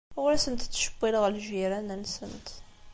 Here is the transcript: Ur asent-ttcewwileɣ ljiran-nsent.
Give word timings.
Ur 0.21 0.29
asent-ttcewwileɣ 0.31 1.25
ljiran-nsent. 1.35 2.47